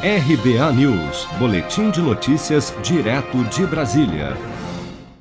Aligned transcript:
RBA 0.00 0.72
News, 0.74 1.26
Boletim 1.40 1.90
de 1.90 2.00
Notícias, 2.00 2.72
direto 2.84 3.42
de 3.46 3.66
Brasília. 3.66 4.36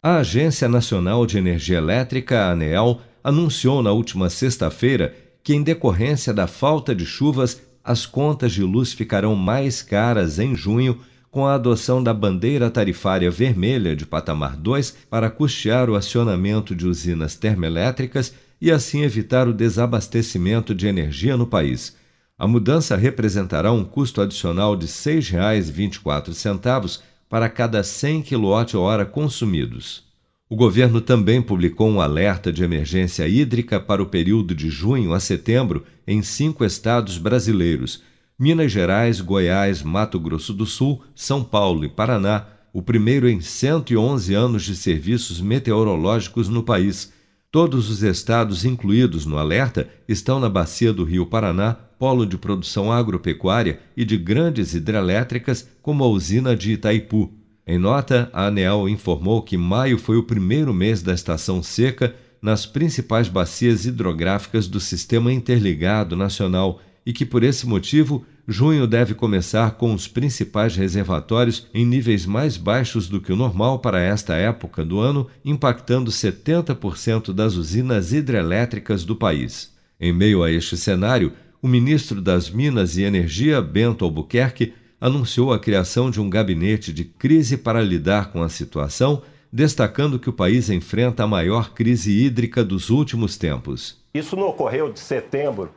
A 0.03 0.17
Agência 0.17 0.69
Nacional 0.69 1.25
de 1.25 1.39
Energia 1.39 1.79
Elétrica, 1.79 2.45
ANEEL, 2.45 3.01
anunciou 3.23 3.81
na 3.81 3.91
última 3.91 4.29
sexta-feira 4.29 5.15
que, 5.43 5.55
em 5.55 5.63
decorrência 5.63 6.31
da 6.31 6.45
falta 6.45 6.93
de 6.93 7.07
chuvas, 7.07 7.59
as 7.83 8.05
contas 8.05 8.51
de 8.51 8.61
luz 8.61 8.93
ficarão 8.93 9.35
mais 9.35 9.81
caras 9.81 10.37
em 10.37 10.55
junho, 10.55 10.99
com 11.31 11.47
a 11.47 11.55
adoção 11.55 12.03
da 12.03 12.13
bandeira 12.13 12.69
tarifária 12.69 13.31
vermelha 13.31 13.95
de 13.95 14.05
patamar 14.05 14.55
2 14.55 14.95
para 15.09 15.31
custear 15.31 15.89
o 15.89 15.95
acionamento 15.95 16.75
de 16.75 16.85
usinas 16.85 17.35
termoelétricas 17.35 18.31
e 18.61 18.69
assim 18.69 19.01
evitar 19.01 19.47
o 19.47 19.53
desabastecimento 19.53 20.75
de 20.75 20.85
energia 20.85 21.35
no 21.35 21.47
país. 21.47 21.95
A 22.39 22.47
mudança 22.47 22.95
representará 22.95 23.71
um 23.71 23.83
custo 23.83 24.21
adicional 24.21 24.75
de 24.75 24.85
R$ 24.85 24.91
6,24 24.91 26.99
para 27.27 27.49
cada 27.49 27.83
100 27.83 28.21
kWh 28.21 29.05
consumidos. 29.11 30.03
O 30.47 30.55
governo 30.55 31.01
também 31.01 31.41
publicou 31.41 31.89
um 31.89 31.99
alerta 31.99 32.53
de 32.53 32.63
emergência 32.63 33.27
hídrica 33.27 33.79
para 33.79 34.03
o 34.03 34.05
período 34.05 34.53
de 34.53 34.69
junho 34.69 35.13
a 35.13 35.19
setembro 35.19 35.83
em 36.07 36.21
cinco 36.21 36.63
estados 36.63 37.17
brasileiros: 37.17 38.03
Minas 38.37 38.71
Gerais, 38.71 39.19
Goiás, 39.19 39.81
Mato 39.81 40.19
Grosso 40.19 40.53
do 40.53 40.65
Sul, 40.65 41.03
São 41.15 41.43
Paulo 41.43 41.83
e 41.83 41.89
Paraná, 41.89 42.45
o 42.71 42.83
primeiro 42.83 43.27
em 43.27 43.41
111 43.41 44.35
anos 44.35 44.63
de 44.63 44.75
serviços 44.75 45.41
meteorológicos 45.41 46.47
no 46.47 46.61
país. 46.61 47.11
Todos 47.51 47.89
os 47.89 48.03
estados 48.03 48.63
incluídos 48.63 49.25
no 49.25 49.39
alerta 49.39 49.89
estão 50.07 50.39
na 50.39 50.49
bacia 50.49 50.93
do 50.93 51.03
Rio 51.03 51.25
Paraná, 51.25 51.86
polo 51.97 52.25
de 52.25 52.37
produção 52.37 52.91
agropecuária 52.91 53.79
e 53.95 54.05
de 54.05 54.17
grandes 54.17 54.73
hidrelétricas, 54.73 55.67
como 55.81 56.03
a 56.03 56.07
usina 56.07 56.55
de 56.55 56.73
Itaipu. 56.73 57.31
Em 57.65 57.77
nota, 57.77 58.29
a 58.31 58.45
ANEEL 58.47 58.87
informou 58.87 59.41
que 59.41 59.57
maio 59.57 59.97
foi 59.97 60.17
o 60.17 60.23
primeiro 60.23 60.73
mês 60.73 61.01
da 61.01 61.13
estação 61.13 61.61
seca 61.61 62.15
nas 62.41 62.65
principais 62.65 63.27
bacias 63.27 63.85
hidrográficas 63.85 64.67
do 64.67 64.79
Sistema 64.79 65.33
Interligado 65.33 66.15
Nacional 66.15 66.79
e 67.05 67.11
que, 67.11 67.25
por 67.25 67.43
esse 67.43 67.67
motivo, 67.67 68.25
junho 68.47 68.87
deve 68.87 69.13
começar 69.13 69.71
com 69.71 69.93
os 69.93 70.07
principais 70.07 70.75
reservatórios 70.75 71.67
em 71.73 71.85
níveis 71.85 72.25
mais 72.25 72.55
baixos 72.55 73.09
do 73.09 73.19
que 73.19 73.33
o 73.33 73.35
normal 73.35 73.79
para 73.79 73.99
esta 73.99 74.35
época 74.35 74.85
do 74.85 74.99
ano, 74.99 75.27
impactando 75.43 76.09
70% 76.09 77.33
das 77.33 77.55
usinas 77.55 78.13
hidrelétricas 78.13 79.03
do 79.03 79.15
país. 79.15 79.75
Em 79.99 80.13
meio 80.13 80.43
a 80.43 80.51
este 80.51 80.77
cenário, 80.77 81.33
o 81.61 81.67
ministro 81.67 82.21
das 82.21 82.49
Minas 82.49 82.97
e 82.97 83.03
Energia, 83.03 83.61
Bento 83.61 84.05
Albuquerque, 84.05 84.73
anunciou 84.99 85.51
a 85.51 85.59
criação 85.59 86.09
de 86.09 86.21
um 86.21 86.29
gabinete 86.29 86.93
de 86.93 87.03
crise 87.03 87.57
para 87.57 87.81
lidar 87.81 88.31
com 88.31 88.41
a 88.43 88.49
situação, 88.49 89.21
destacando 89.51 90.19
que 90.19 90.29
o 90.29 90.33
país 90.33 90.69
enfrenta 90.69 91.23
a 91.23 91.27
maior 91.27 91.73
crise 91.73 92.11
hídrica 92.11 92.63
dos 92.63 92.89
últimos 92.89 93.37
tempos. 93.37 94.03
Isso 94.13 94.35
não 94.35 94.47
ocorreu 94.47 94.91
de 94.91 94.99
setembro 94.99 95.71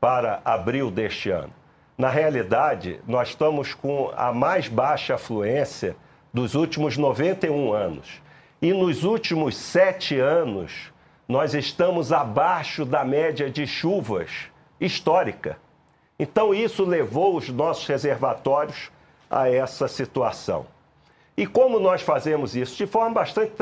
para 0.00 0.42
abril 0.44 0.90
deste 0.90 1.30
ano. 1.30 1.52
Na 1.96 2.10
realidade, 2.10 3.00
nós 3.06 3.28
estamos 3.28 3.72
com 3.72 4.10
a 4.16 4.32
mais 4.32 4.68
baixa 4.68 5.14
afluência 5.14 5.96
dos 6.32 6.54
últimos 6.54 6.96
91 6.96 7.72
anos. 7.72 8.20
E 8.60 8.72
nos 8.72 9.04
últimos 9.04 9.56
sete 9.56 10.18
anos, 10.18 10.72
nós 11.28 11.54
estamos 11.54 12.12
abaixo 12.12 12.84
da 12.84 13.04
média 13.04 13.48
de 13.48 13.66
chuvas 13.66 14.30
histórica. 14.84 15.58
Então, 16.18 16.54
isso 16.54 16.84
levou 16.84 17.36
os 17.36 17.48
nossos 17.48 17.86
reservatórios 17.86 18.90
a 19.28 19.50
essa 19.50 19.88
situação. 19.88 20.66
E 21.36 21.46
como 21.46 21.80
nós 21.80 22.02
fazemos 22.02 22.54
isso? 22.54 22.76
De 22.76 22.86
forma 22.86 23.14
bastante 23.14 23.52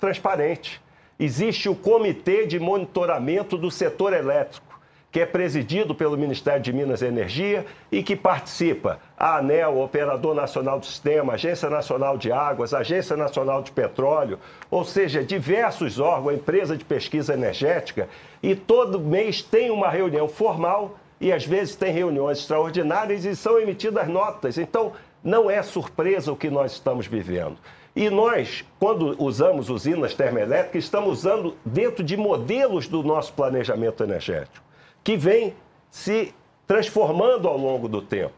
transparente. 0.00 0.80
Existe 1.18 1.68
o 1.68 1.74
Comitê 1.74 2.46
de 2.46 2.58
Monitoramento 2.58 3.58
do 3.58 3.70
Setor 3.70 4.14
Elétrico, 4.14 4.71
que 5.12 5.20
é 5.20 5.26
presidido 5.26 5.94
pelo 5.94 6.16
Ministério 6.16 6.62
de 6.62 6.72
Minas 6.72 7.02
e 7.02 7.06
Energia 7.06 7.66
e 7.90 8.02
que 8.02 8.16
participa 8.16 8.98
a 9.16 9.36
ANEL, 9.36 9.78
Operador 9.78 10.34
Nacional 10.34 10.80
do 10.80 10.86
Sistema, 10.86 11.34
Agência 11.34 11.68
Nacional 11.68 12.16
de 12.16 12.32
Águas, 12.32 12.72
Agência 12.72 13.14
Nacional 13.14 13.62
de 13.62 13.70
Petróleo, 13.70 14.38
ou 14.70 14.84
seja, 14.84 15.22
diversos 15.22 16.00
órgãos, 16.00 16.34
empresa 16.34 16.76
de 16.76 16.84
pesquisa 16.84 17.34
energética, 17.34 18.08
e 18.42 18.56
todo 18.56 18.98
mês 18.98 19.42
tem 19.42 19.70
uma 19.70 19.90
reunião 19.90 20.26
formal 20.26 20.98
e 21.20 21.30
às 21.30 21.46
vezes 21.46 21.76
tem 21.76 21.92
reuniões 21.92 22.38
extraordinárias 22.38 23.24
e 23.26 23.36
são 23.36 23.60
emitidas 23.60 24.08
notas. 24.08 24.56
Então, 24.56 24.92
não 25.22 25.50
é 25.50 25.62
surpresa 25.62 26.32
o 26.32 26.36
que 26.36 26.50
nós 26.50 26.72
estamos 26.72 27.06
vivendo. 27.06 27.56
E 27.94 28.08
nós, 28.08 28.64
quando 28.80 29.14
usamos 29.22 29.68
usinas 29.68 30.14
termoelétricas, 30.14 30.84
estamos 30.84 31.18
usando 31.18 31.54
dentro 31.64 32.02
de 32.02 32.16
modelos 32.16 32.88
do 32.88 33.02
nosso 33.02 33.34
planejamento 33.34 34.02
energético, 34.02 34.64
que 35.02 35.16
vem 35.16 35.54
se 35.90 36.34
transformando 36.66 37.48
ao 37.48 37.58
longo 37.58 37.88
do 37.88 38.00
tempo. 38.00 38.34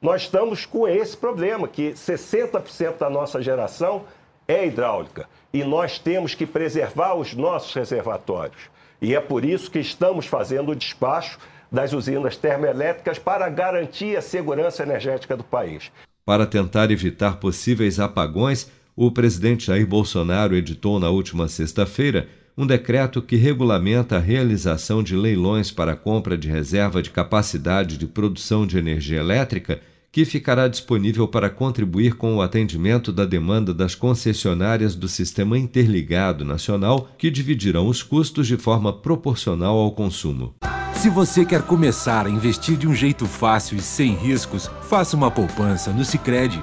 Nós 0.00 0.22
estamos 0.22 0.66
com 0.66 0.86
esse 0.86 1.16
problema, 1.16 1.66
que 1.66 1.92
60% 1.92 2.98
da 2.98 3.08
nossa 3.08 3.40
geração 3.40 4.04
é 4.46 4.66
hidráulica. 4.66 5.26
E 5.52 5.64
nós 5.64 5.98
temos 5.98 6.34
que 6.34 6.46
preservar 6.46 7.14
os 7.14 7.34
nossos 7.34 7.72
reservatórios. 7.72 8.68
E 9.00 9.14
é 9.14 9.20
por 9.20 9.44
isso 9.44 9.70
que 9.70 9.78
estamos 9.78 10.26
fazendo 10.26 10.72
o 10.72 10.76
despacho 10.76 11.38
das 11.70 11.92
usinas 11.92 12.36
termoelétricas 12.36 13.18
para 13.18 13.48
garantir 13.48 14.16
a 14.16 14.22
segurança 14.22 14.82
energética 14.82 15.36
do 15.36 15.42
país. 15.42 15.90
Para 16.24 16.46
tentar 16.46 16.90
evitar 16.90 17.38
possíveis 17.38 17.98
apagões, 17.98 18.70
o 18.96 19.10
presidente 19.10 19.66
Jair 19.66 19.86
Bolsonaro 19.86 20.54
editou 20.54 21.00
na 21.00 21.10
última 21.10 21.48
sexta-feira 21.48 22.28
um 22.56 22.66
decreto 22.66 23.20
que 23.20 23.36
regulamenta 23.36 24.16
a 24.16 24.20
realização 24.20 25.02
de 25.02 25.16
leilões 25.16 25.70
para 25.70 25.92
a 25.92 25.96
compra 25.96 26.38
de 26.38 26.48
reserva 26.48 27.02
de 27.02 27.10
capacidade 27.10 27.98
de 27.98 28.06
produção 28.06 28.66
de 28.66 28.78
energia 28.78 29.18
elétrica 29.18 29.80
que 30.12 30.24
ficará 30.24 30.68
disponível 30.68 31.26
para 31.26 31.50
contribuir 31.50 32.14
com 32.14 32.36
o 32.36 32.40
atendimento 32.40 33.12
da 33.12 33.24
demanda 33.24 33.74
das 33.74 33.96
concessionárias 33.96 34.94
do 34.94 35.08
Sistema 35.08 35.58
Interligado 35.58 36.44
Nacional, 36.44 37.08
que 37.18 37.28
dividirão 37.28 37.88
os 37.88 38.00
custos 38.00 38.46
de 38.46 38.56
forma 38.56 38.92
proporcional 38.92 39.76
ao 39.76 39.90
consumo. 39.90 40.54
Se 40.94 41.10
você 41.10 41.44
quer 41.44 41.62
começar 41.62 42.28
a 42.28 42.30
investir 42.30 42.76
de 42.76 42.86
um 42.86 42.94
jeito 42.94 43.26
fácil 43.26 43.76
e 43.76 43.82
sem 43.82 44.14
riscos, 44.14 44.70
faça 44.82 45.16
uma 45.16 45.32
poupança 45.32 45.92
no 45.92 46.04
Sicredi. 46.04 46.62